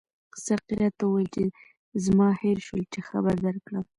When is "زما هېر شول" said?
2.05-2.81